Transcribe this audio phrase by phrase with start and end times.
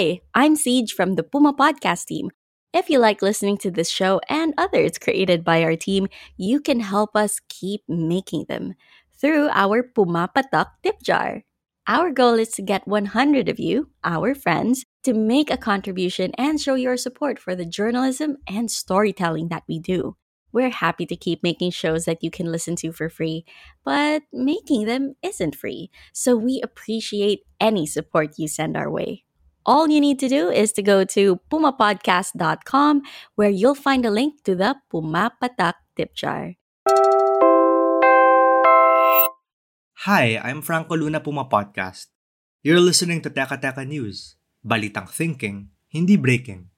[0.00, 2.30] Hi, I'm Siege from the Puma Podcast team.
[2.72, 6.80] If you like listening to this show and others created by our team, you can
[6.80, 8.76] help us keep making them
[9.12, 11.42] through our Puma Patak tip jar.
[11.86, 16.58] Our goal is to get 100 of you, our friends, to make a contribution and
[16.58, 20.16] show your support for the journalism and storytelling that we do.
[20.50, 23.44] We're happy to keep making shows that you can listen to for free,
[23.84, 29.24] but making them isn't free, so we appreciate any support you send our way.
[29.68, 33.02] All you need to do is to go to pumapodcast.com
[33.36, 36.56] where you'll find a link to the Pumapatak tip jar.
[40.08, 42.08] Hi, I'm Franco Luna Puma Podcast.
[42.64, 46.72] You're listening to Teka Teka News, balitang thinking, hindi breaking.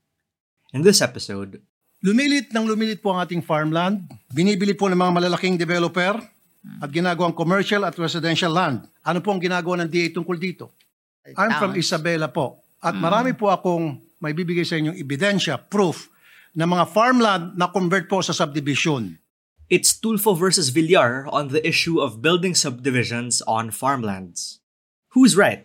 [0.75, 1.63] In this episode,
[2.03, 4.03] Lumilit ng lumilit po ang ating farmland.
[4.27, 6.19] Binibili po ng mga malalaking developer
[6.83, 8.91] at ginagawang commercial at residential land.
[9.07, 10.75] Ano po ang ginagawa ng DA tungkol dito?
[11.39, 12.59] I'm from Isabela po.
[12.83, 16.11] At marami po akong may bibigay sa inyong ebidensya, proof,
[16.53, 19.19] na mga farmland na convert po sa subdivision.
[19.73, 24.61] it's Tulfo versus Villar on the issue of building subdivisions on farmlands.
[25.17, 25.65] Who's right?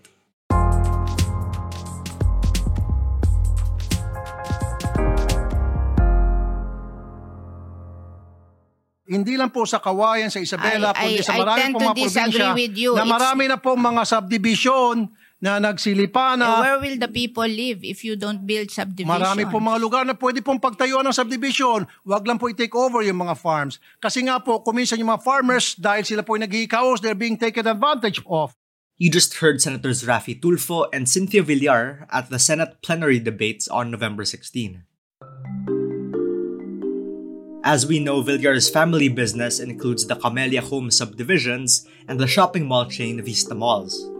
[9.08, 11.84] Hindi lang po sa Kawayan, sa Isabela, I- kundi I- sa I marami tend pong
[11.84, 12.92] mga probinsya disagree with you.
[12.92, 14.96] na It's- marami na po mga subdivision
[15.38, 16.62] na nagsilipa na.
[16.62, 19.22] Where will the people live if you don't build subdivisions?
[19.22, 21.86] Marami po mga lugar na pwede pong pagtayuan ng subdivision.
[22.06, 23.78] Huwag lang po i-take over yung mga farms.
[24.02, 27.70] Kasi nga po, kuminsan yung mga farmers, dahil sila po yung naghihikaos, they're being taken
[27.70, 28.58] advantage of.
[28.98, 33.94] You just heard Senators Rafi Tulfo and Cynthia Villar at the Senate plenary debates on
[33.94, 34.82] November 16.
[37.62, 42.90] As we know, Villar's family business includes the Camellia Home subdivisions and the shopping mall
[42.90, 44.17] chain Vista Malls.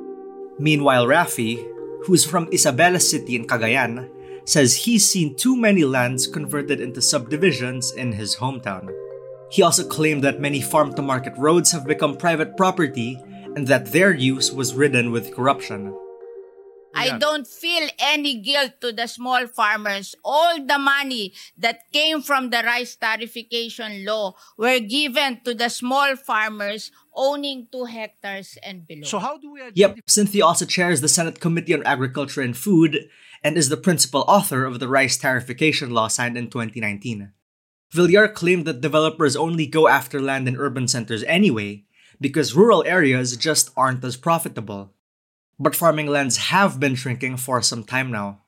[0.60, 1.64] Meanwhile, Raffy,
[2.06, 4.10] who's from Isabela City in Cagayan,
[4.46, 8.90] says he's seen too many lands converted into subdivisions in his hometown.
[9.52, 13.22] He also claimed that many farm to market roads have become private property
[13.56, 15.94] and that their use was ridden with corruption.
[16.98, 20.16] I don't feel any guilt to the small farmers.
[20.24, 26.16] All the money that came from the rice tariffication law were given to the small
[26.16, 29.04] farmers owning two hectares and below.
[29.04, 33.10] So how do we Yep, Cynthia also chairs the Senate Committee on Agriculture and Food
[33.44, 37.32] and is the principal author of the rice tariffication law signed in 2019.
[37.92, 41.86] Villar claimed that developers only go after land in urban centers anyway
[42.20, 44.94] because rural areas just aren't as profitable.
[45.60, 48.44] But farming lands have been shrinking for some time now.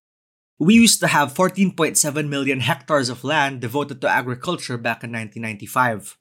[0.59, 6.17] We used to have 14.7 million hectares of land devoted to agriculture back in 1995.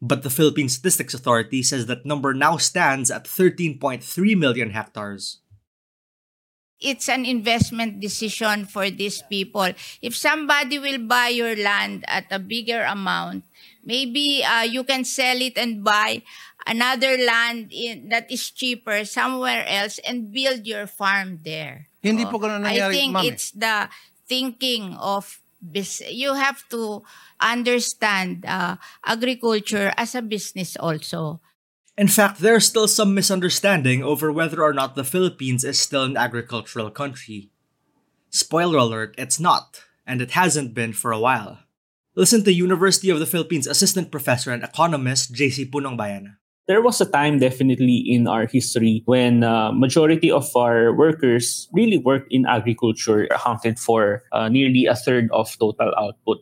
[0.00, 5.41] But the Philippine Statistics Authority says that number now stands at 13.3 million hectares.
[6.82, 9.70] It's an investment decision for these people.
[10.02, 13.44] If somebody will buy your land at a bigger amount,
[13.84, 16.22] maybe uh, you can sell it and buy
[16.66, 21.88] another land in, that is cheaper somewhere else and build your farm there.
[22.02, 23.28] Hindi Oh, po ganun I nangyari, think ma'am, eh.
[23.30, 23.88] it's the
[24.28, 27.02] thinking of bus- you have to
[27.40, 31.40] understand uh, agriculture as a business also.
[31.96, 36.16] In fact, there's still some misunderstanding over whether or not the Philippines is still an
[36.16, 37.50] agricultural country.
[38.30, 41.60] Spoiler alert, it's not, and it hasn't been for a while.
[42.16, 46.36] Listen to University of the Philippines assistant professor and economist JC Punongbayan.
[46.68, 51.98] there was a time definitely in our history when uh, majority of our workers really
[51.98, 56.38] worked in agriculture accounted for uh, nearly a third of total output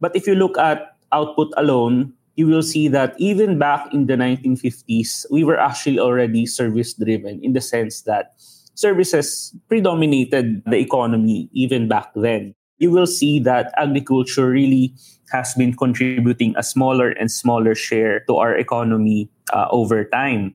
[0.00, 4.14] but if you look at output alone you will see that even back in the
[4.14, 8.38] 1950s we were actually already service driven in the sense that
[8.78, 14.94] services predominated the economy even back then you will see that agriculture really
[15.32, 20.54] has been contributing a smaller and smaller share to our economy uh, over time.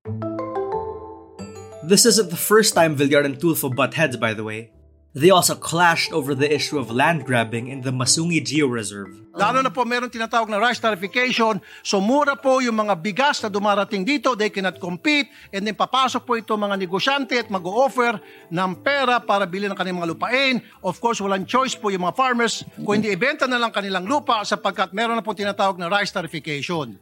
[1.84, 4.72] This isn't the first time Villar and Tulfo butt heads, by the way.
[5.14, 9.14] They also clashed over the issue of land grabbing in the Masungi Georeserve.
[9.38, 11.62] Lalo na po meron tinatawag na rice tarification.
[11.86, 14.34] So mura po yung mga bigas na dumarating dito.
[14.34, 15.30] They cannot compete.
[15.54, 18.18] And then papasok po ito mga negosyante at mag-offer
[18.50, 20.66] ng pera para bilhin ng kanilang mga lupain.
[20.82, 24.42] Of course, walang choice po yung mga farmers kung hindi ibenta na lang kanilang lupa
[24.42, 26.98] sapagkat meron na po tinatawag na rice tarification.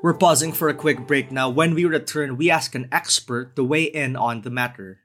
[0.00, 1.52] We're pausing for a quick break now.
[1.52, 5.04] When we return, we ask an expert to weigh in on the matter.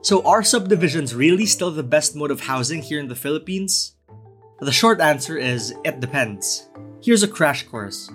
[0.00, 3.96] So, are subdivisions really still the best mode of housing here in the Philippines?
[4.60, 6.68] The short answer is it depends.
[7.02, 8.08] Here's a crash course.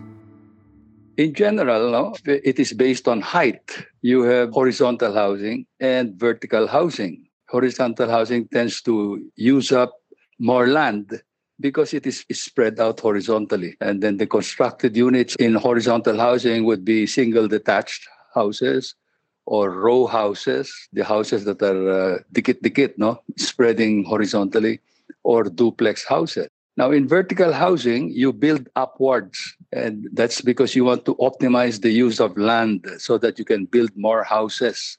[1.18, 3.86] In general, no, it is based on height.
[4.02, 7.28] You have horizontal housing and vertical housing.
[7.50, 9.92] Horizontal housing tends to use up
[10.40, 11.22] more land
[11.60, 13.76] because it is spread out horizontally.
[13.80, 18.96] And then the constructed units in horizontal housing would be single detached houses
[19.46, 24.80] or row houses, the houses that are uh, dikit-dikit, no, spreading horizontally,
[25.24, 26.48] or duplex houses.
[26.76, 29.38] Now, in vertical housing, you build upwards,
[29.72, 33.66] and that's because you want to optimize the use of land so that you can
[33.66, 34.98] build more houses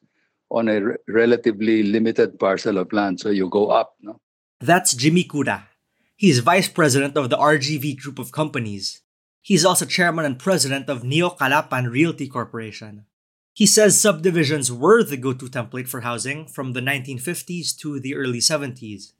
[0.50, 3.18] on a re- relatively limited parcel of land.
[3.18, 3.96] So you go up.
[4.00, 4.20] No?
[4.60, 5.64] That's Jimmy Kuda.
[6.14, 9.02] He's vice president of the RGV group of companies.
[9.42, 13.04] He's also chairman and president of Neo Calapan Realty Corporation.
[13.56, 18.16] He says subdivisions were the go to template for housing from the 1950s to the
[18.16, 19.12] early 70s,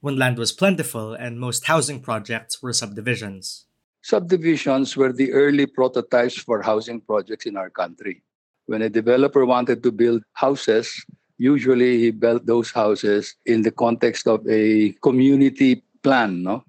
[0.00, 3.66] when land was plentiful and most housing projects were subdivisions.
[4.00, 8.22] Subdivisions were the early prototypes for housing projects in our country.
[8.66, 11.04] When a developer wanted to build houses,
[11.36, 16.62] usually he built those houses in the context of a community plan, no?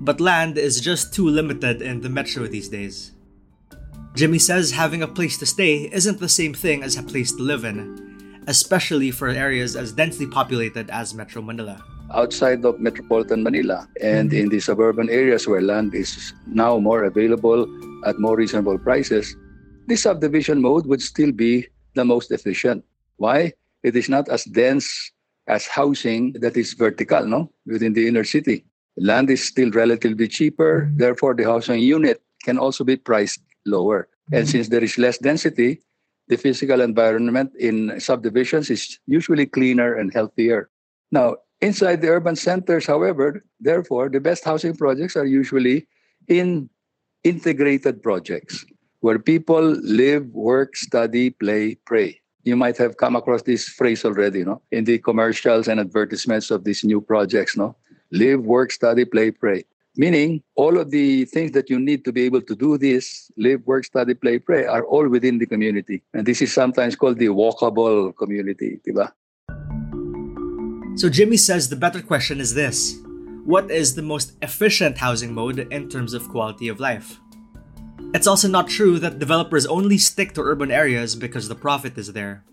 [0.00, 3.12] But land is just too limited in the metro these days.
[4.16, 7.42] Jimmy says having a place to stay isn't the same thing as a place to
[7.42, 11.84] live in, especially for areas as densely populated as Metro Manila.
[12.14, 17.68] Outside of metropolitan Manila and in the suburban areas where land is now more available
[18.06, 19.36] at more reasonable prices,
[19.86, 22.82] this subdivision mode would still be the most efficient.
[23.18, 23.52] Why?
[23.82, 25.12] It is not as dense
[25.46, 28.64] as housing that is vertical, no, within the inner city.
[28.96, 34.08] Land is still relatively cheaper, therefore the housing unit can also be priced lower.
[34.32, 34.50] And mm-hmm.
[34.50, 35.82] since there is less density,
[36.28, 40.70] the physical environment in subdivisions is usually cleaner and healthier.
[41.12, 45.86] Now, inside the urban centers, however, therefore, the best housing projects are usually
[46.26, 46.68] in
[47.22, 48.64] integrated projects
[49.00, 52.20] where people live, work, study, play, pray.
[52.42, 54.62] You might have come across this phrase already, no?
[54.70, 57.76] In the commercials and advertisements of these new projects, no?
[58.10, 59.64] Live, work, study, play, pray.
[59.98, 63.66] Meaning, all of the things that you need to be able to do this, live,
[63.66, 66.02] work, study, play, pray, are all within the community.
[66.12, 69.10] And this is sometimes called the walkable community, diba?
[70.98, 72.98] So Jimmy says the better question is this.
[73.46, 77.18] What is the most efficient housing mode in terms of quality of life?
[78.12, 82.12] It's also not true that developers only stick to urban areas because the profit is
[82.12, 82.44] there.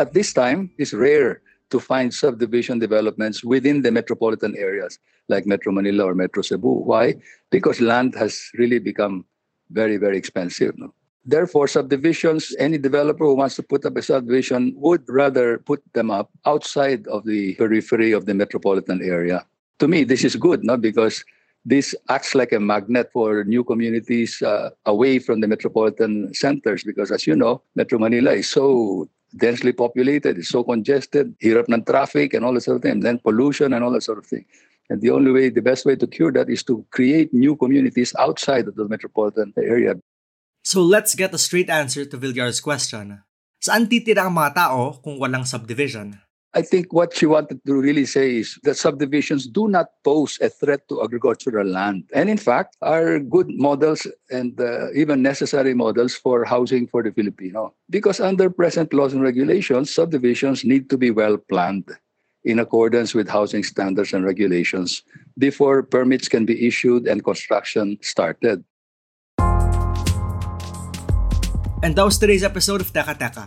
[0.00, 4.98] At this time, it's rare to find subdivision developments within the metropolitan areas
[5.28, 6.68] like Metro Manila or Metro Cebu.
[6.68, 7.14] Why?
[7.50, 9.24] Because land has really become
[9.70, 10.76] very, very expensive.
[10.78, 10.94] No?
[11.24, 16.10] Therefore, subdivisions, any developer who wants to put up a subdivision would rather put them
[16.10, 19.44] up outside of the periphery of the metropolitan area.
[19.80, 20.76] To me, this is good, no?
[20.76, 21.24] because
[21.66, 26.82] this acts like a magnet for new communities uh, away from the metropolitan centers.
[26.82, 31.84] Because as you know, Metro Manila is so densely populated, it's so congested, hirap ng
[31.84, 34.26] traffic and all that sort of thing, and then pollution and all that sort of
[34.26, 34.44] thing.
[34.88, 38.14] And the only way, the best way to cure that is to create new communities
[38.18, 40.00] outside of the metropolitan area.
[40.64, 43.20] So let's get a straight answer to Villar's question.
[43.60, 46.16] Saan titira ang mga tao kung walang subdivision?
[46.58, 50.48] I think what she wanted to really say is that subdivisions do not pose a
[50.50, 52.10] threat to agricultural land.
[52.12, 57.12] And in fact, are good models and uh, even necessary models for housing for the
[57.12, 57.74] Filipino.
[57.88, 61.94] Because under present laws and regulations, subdivisions need to be well planned
[62.42, 65.04] in accordance with housing standards and regulations
[65.38, 68.64] before permits can be issued and construction started.
[71.86, 73.46] And that was today's episode of Teka.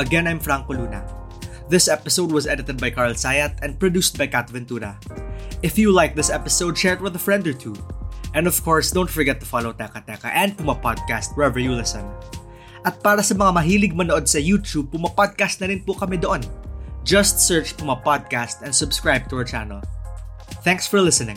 [0.00, 1.17] Again, I'm Franco Luna.
[1.68, 4.96] This episode was edited by Carl Sayat and produced by Kat Ventura.
[5.60, 7.76] If you like this episode, share it with a friend or two.
[8.32, 12.08] And of course, don't forget to follow Teka Teka and Puma Podcast wherever you listen.
[12.88, 16.40] At para sa mga mahilig manood sa YouTube, Puma Podcast na rin po kami doon.
[17.04, 19.84] Just search Puma Podcast and subscribe to our channel.
[20.64, 21.36] Thanks for listening.